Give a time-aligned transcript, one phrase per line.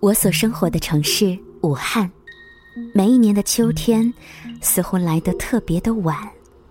[0.00, 2.10] 我所生活的城市武汉，
[2.94, 4.12] 每一年的秋天
[4.60, 6.16] 似乎来得特别的晚，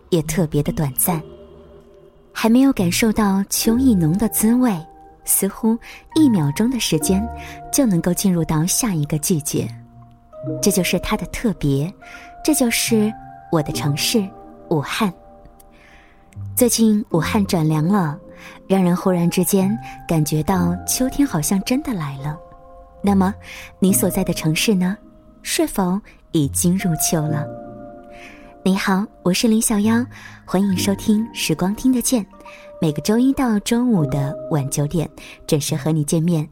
[0.09, 1.21] 也特别的短暂。
[2.31, 4.71] 还没有感受到秋意浓的滋味，
[5.26, 5.78] 似乎
[6.15, 7.28] 一秒钟的时间
[7.74, 9.67] 就能够进入到下一个季节。
[10.62, 11.94] 这就是它的特别，
[12.46, 13.12] 这就是
[13.51, 14.26] 我的城市
[14.69, 15.13] 武汉。
[16.55, 18.17] 最近武汉转凉了，
[18.67, 19.77] 让人忽然之间
[20.08, 22.38] 感觉到秋天好像真的来了。
[23.02, 23.34] 那么，
[23.80, 24.98] 你所在的城市呢？
[25.44, 26.00] 是否
[26.32, 27.48] 已经入秋了？
[28.64, 30.06] 你好，我是林小妖，
[30.46, 32.22] 欢迎收听《时光听得见》，
[32.82, 35.10] 每个周一到周五的晚九点
[35.46, 36.48] 准时和你见面。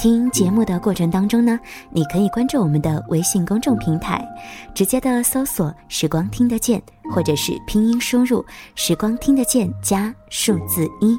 [0.00, 4.26] 听节目的过程当中呢，你可以关注我们的微信公众平台，
[4.74, 6.80] 直接的搜索“时光听得见”，
[7.12, 11.18] 或者是拼音输入“时光听得见”加数字一，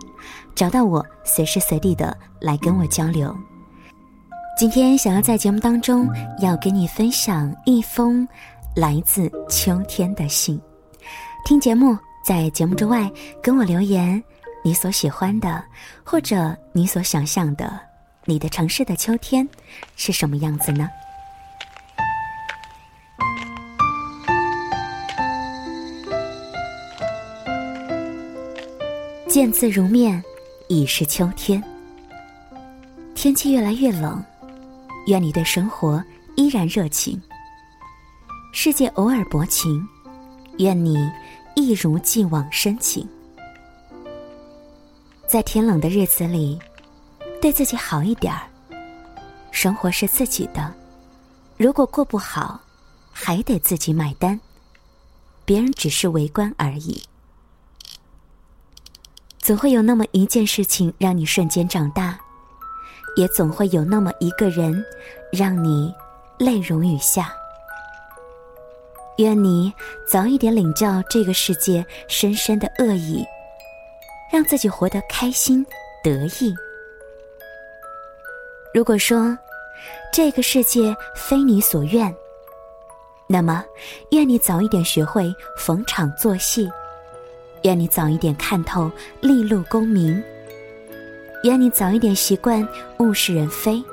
[0.56, 3.36] 找到我，随时随地的来跟我交流。
[4.58, 6.08] 今天想要在节目当中
[6.40, 8.28] 要跟你分享一封
[8.76, 10.60] 来自秋天的信。
[11.46, 13.12] 听节目，在节目之外
[13.44, 14.24] 跟我留言
[14.64, 15.64] 你所喜欢的，
[16.04, 17.80] 或者你所想象的，
[18.26, 19.48] 你的城市的秋天
[19.96, 20.90] 是什么样子呢？
[29.28, 30.24] 见字如面，
[30.70, 31.62] 已是秋天。
[33.16, 34.24] 天气越来越冷。
[35.08, 36.02] 愿你对生活
[36.36, 37.20] 依然热情，
[38.54, 39.88] 世界偶尔薄情，
[40.60, 41.10] 愿你
[41.56, 43.08] 一如既往深情。
[45.26, 46.60] 在天冷的日子里，
[47.42, 48.42] 对自己好一点儿。
[49.52, 50.74] 生活是自己的，
[51.56, 52.60] 如果过不好，
[53.12, 54.38] 还得自己买单，
[55.46, 57.02] 别人只是围观而已。
[59.40, 62.20] 总会有那么一件事情让你瞬间长大。
[63.18, 64.86] 也总会有那么一个人，
[65.34, 65.94] 让你
[66.38, 67.34] 泪如雨下。
[69.18, 69.72] 愿你
[70.08, 73.24] 早一点领教这个世界深深的恶意，
[74.32, 75.66] 让自己活得开心
[76.04, 76.54] 得意。
[78.74, 79.38] 如果说
[80.14, 82.14] 这个世界非你所愿，
[83.28, 83.64] 那么
[84.12, 86.72] 愿你早一点学会逢场作戏，
[87.64, 88.90] 愿你早一点看透
[89.20, 90.22] 利禄功名。
[91.44, 92.68] 愿你早一点习惯
[93.00, 93.84] 物是人非。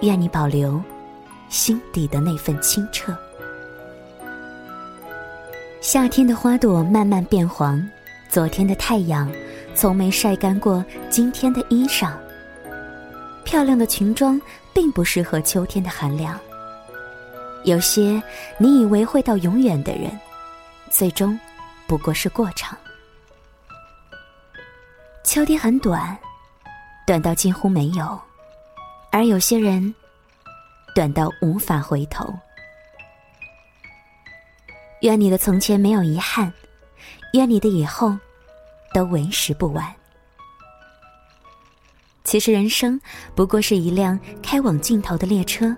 [0.00, 0.82] 愿你保留
[1.48, 3.14] 心底的那份清澈。
[5.92, 7.84] 夏天的花朵慢慢变黄，
[8.28, 9.28] 昨天的太阳
[9.74, 12.12] 从没晒干过今天的衣裳。
[13.44, 14.40] 漂亮的裙装
[14.72, 16.38] 并不适合秋天的寒凉。
[17.64, 18.22] 有些
[18.56, 20.16] 你以为会到永远的人，
[20.90, 21.36] 最终
[21.88, 22.78] 不过是过场。
[25.24, 26.16] 秋天很短，
[27.04, 28.16] 短到几乎没有，
[29.10, 29.92] 而有些人，
[30.94, 32.32] 短到无法回头。
[35.00, 36.52] 愿你的从前没有遗憾，
[37.32, 38.16] 愿你的以后
[38.92, 39.86] 都为时不晚。
[42.22, 43.00] 其实人生
[43.34, 45.74] 不过是一辆开往尽头的列车，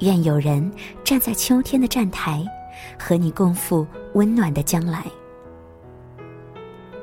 [0.00, 0.72] 愿有人
[1.04, 2.42] 站在秋天的站台，
[2.98, 5.04] 和你共赴温暖的将来。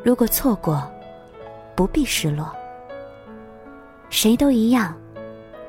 [0.03, 0.91] 如果错过，
[1.75, 2.51] 不必失落，
[4.09, 4.97] 谁都一样，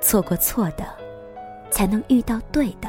[0.00, 0.84] 错过错的，
[1.70, 2.88] 才能遇到对的。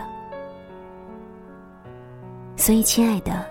[2.62, 3.44] 所以，亲爱的，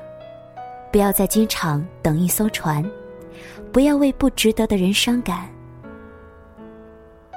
[0.93, 2.89] 不要在机场等一艘船，
[3.73, 5.49] 不要为不值得的人伤感。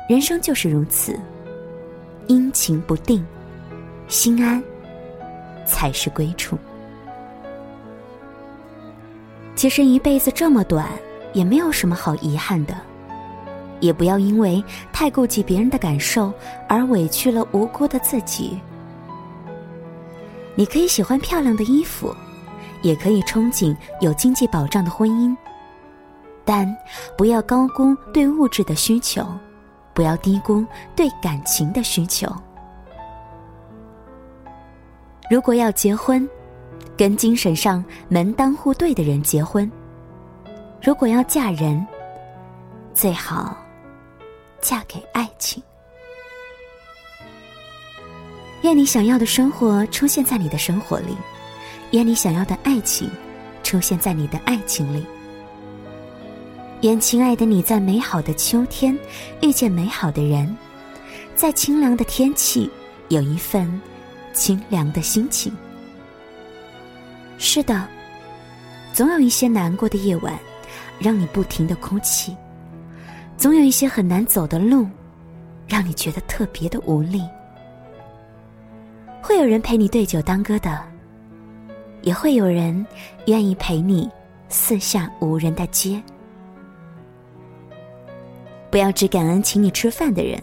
[0.07, 1.19] 人生就是如此，
[2.27, 3.25] 阴晴不定，
[4.07, 4.63] 心安
[5.65, 6.59] 才是归处。
[9.55, 10.87] 其实，一辈子这么短。
[11.33, 12.75] 也没有什么好遗憾的，
[13.79, 16.31] 也不要因为太顾及别人的感受
[16.69, 18.61] 而委屈了无辜的自己。
[20.55, 22.15] 你可以喜欢漂亮的衣服，
[22.81, 25.35] 也可以憧憬有经济保障的婚姻，
[26.45, 26.67] 但
[27.17, 29.25] 不要高估对物质的需求，
[29.93, 30.65] 不要低估
[30.95, 32.27] 对感情的需求。
[35.29, 36.29] 如果要结婚，
[36.95, 39.69] 跟精神上门当户对的人结婚。
[40.83, 41.83] 如果要嫁人，
[42.93, 43.57] 最好
[44.61, 45.63] 嫁给爱情。
[48.63, 51.17] 愿你想要的生活出现在你的生活里，
[51.91, 53.11] 愿你想要的爱情
[53.61, 55.05] 出现在你的爱情里。
[56.79, 58.97] 愿亲爱的你在美好的秋天
[59.41, 60.55] 遇见美好的人，
[61.35, 62.69] 在清凉的天气
[63.09, 63.81] 有一份
[64.31, 65.53] 清凉的心情。
[67.37, 67.85] 是的，
[68.93, 70.39] 总有一些难过的夜晚。
[70.99, 72.33] 让你不停的哭泣，
[73.35, 74.87] 总有一些很难走的路，
[75.67, 77.21] 让你觉得特别的无力。
[79.23, 80.83] 会有人陪你对酒当歌的，
[82.01, 82.85] 也会有人
[83.27, 84.09] 愿意陪你
[84.49, 86.03] 四下无人的街。
[88.69, 90.37] 不要只感恩请你吃饭的人，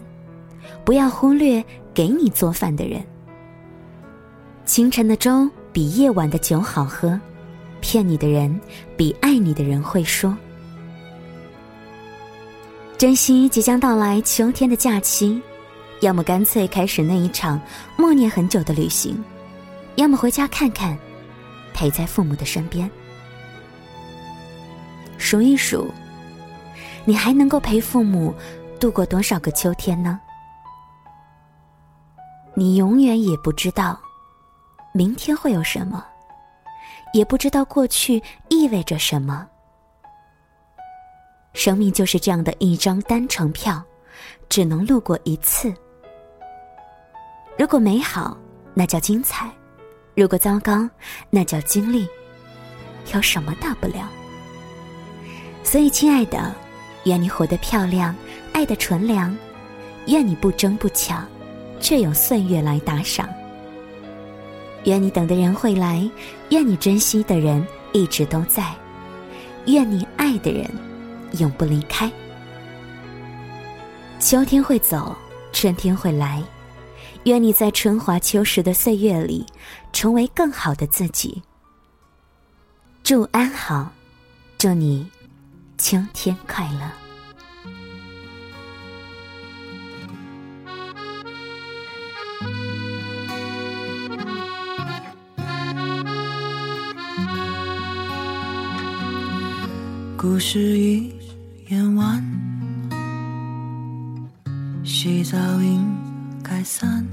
[0.83, 1.63] 不要忽略
[1.93, 2.99] 给你做饭的人。
[4.65, 7.19] 清晨的粥比夜晚的酒好喝，
[7.81, 8.59] 骗你的人
[8.97, 10.35] 比爱你的人会说。
[12.97, 15.39] 珍惜即将到来秋天的假期，
[16.01, 17.61] 要么干脆开始那一场
[17.95, 19.23] 默念很久的旅行，
[19.95, 20.97] 要么回家看看，
[21.73, 22.89] 陪在父母的身边。
[25.19, 25.91] 数一数，
[27.05, 28.33] 你还能够陪父母
[28.79, 30.19] 度过多少个秋天呢？
[32.55, 33.97] 你永远也不知道
[34.93, 36.03] 明天会有什么，
[37.13, 39.47] 也不知道过去意味着什么。
[41.53, 43.83] 生命就是这样的一张单程票，
[44.49, 45.71] 只能路过一次。
[47.61, 48.35] 如果美好，
[48.73, 49.45] 那叫精彩；
[50.15, 50.89] 如果糟糕，
[51.29, 52.07] 那叫经历。
[53.13, 54.09] 有什么大不了？
[55.63, 56.55] 所以，亲爱的，
[57.03, 58.15] 愿你活得漂亮，
[58.51, 59.31] 爱的纯良；
[60.07, 61.23] 愿你不争不抢，
[61.79, 63.27] 却有岁月来打赏；
[64.85, 66.09] 愿你等的人会来；
[66.49, 68.73] 愿你珍惜的人一直都在；
[69.67, 70.67] 愿你爱的人。
[71.37, 72.11] 永不离开。
[74.19, 75.15] 秋天会走，
[75.53, 76.41] 春天会来。
[77.25, 79.45] 愿你在春华秋实的岁月里，
[79.93, 81.41] 成为更好的自己。
[83.03, 83.91] 祝安好，
[84.57, 85.09] 祝你
[85.77, 86.91] 秋天快乐。
[100.17, 101.21] 故事已。
[101.69, 102.21] 演完，
[104.83, 105.81] 洗澡应
[106.43, 107.10] 该散。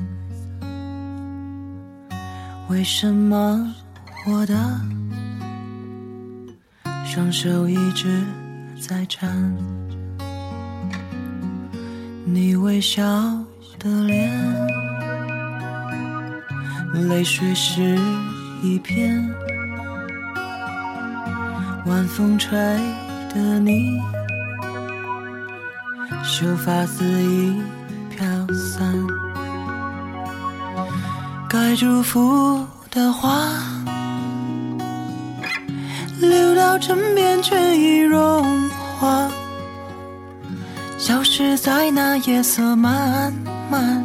[2.68, 3.74] 为什么
[4.26, 4.54] 我的
[7.04, 8.22] 双手一直
[8.78, 9.56] 在颤？
[12.26, 13.02] 你微笑
[13.78, 14.30] 的脸，
[17.08, 17.98] 泪水是
[18.62, 19.26] 一片。
[21.86, 22.50] 晚风吹
[23.34, 23.98] 的你。
[26.22, 27.62] 秀发肆意
[28.10, 28.94] 飘散，
[31.50, 33.48] 该祝福的话
[36.20, 38.68] 流到枕边，却已融
[39.00, 39.30] 化，
[40.98, 43.32] 消失在那夜色漫
[43.70, 44.04] 漫。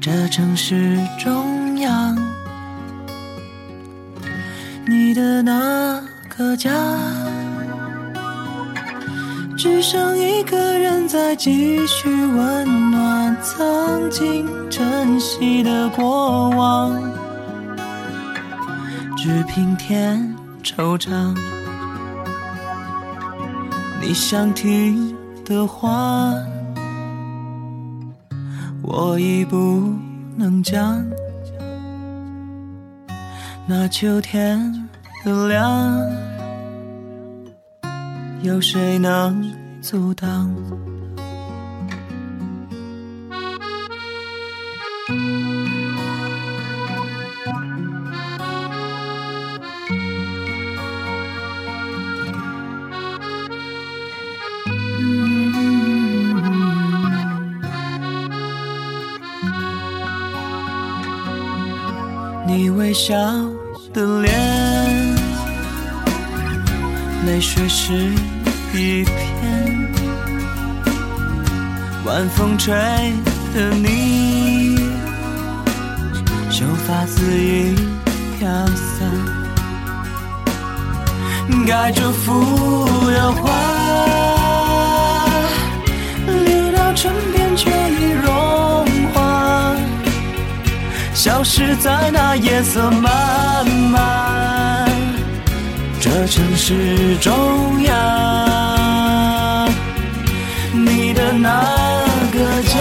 [0.00, 2.16] 这城市中央，
[4.86, 6.70] 你的那个家。
[9.56, 17.02] 只剩一个人在继续温暖曾经珍惜的过往，
[19.16, 21.34] 只凭添惆怅。
[24.02, 26.34] 你想听的话，
[28.82, 29.90] 我已不
[30.36, 31.02] 能讲。
[33.66, 34.86] 那秋天
[35.24, 36.35] 的凉。
[38.42, 40.54] 有谁能阻挡？
[62.48, 63.14] 你微笑
[63.92, 64.85] 的脸，
[67.26, 67.92] 泪水是。
[68.72, 69.14] 一片
[72.04, 72.74] 晚风吹
[73.54, 74.76] 的你，
[76.50, 77.74] 秀发肆意
[78.38, 79.10] 飘散，
[81.66, 83.50] 该祝福的话
[86.26, 89.74] 流到唇边，却已融化，
[91.14, 94.85] 消失在那夜色漫漫。
[96.18, 99.68] 的城市中央，
[100.72, 101.50] 你的那
[102.32, 102.78] 个家，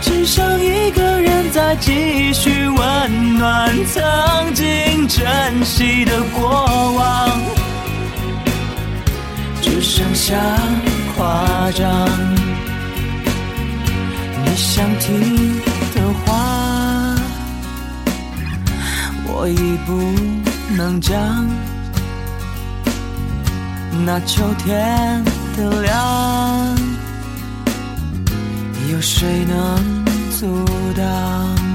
[0.00, 6.48] 只剩一个人在继续温暖曾经珍惜的过
[6.94, 7.38] 往，
[9.60, 10.34] 只剩下
[11.14, 12.08] 夸张。
[14.42, 15.60] 你想听
[15.94, 17.14] 的话，
[19.26, 20.35] 我已不。
[20.74, 21.46] 能将，
[24.04, 25.22] 那秋天
[25.56, 26.76] 的凉，
[28.92, 30.04] 有谁能
[30.38, 30.64] 阻
[30.96, 31.65] 挡？